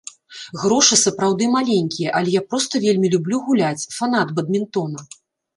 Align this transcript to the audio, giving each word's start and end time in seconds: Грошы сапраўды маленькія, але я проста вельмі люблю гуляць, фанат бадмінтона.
Грошы 0.61 0.97
сапраўды 1.01 1.49
маленькія, 1.57 2.13
але 2.21 2.33
я 2.39 2.43
проста 2.53 2.81
вельмі 2.87 3.13
люблю 3.17 3.43
гуляць, 3.51 3.87
фанат 3.97 4.33
бадмінтона. 4.41 4.99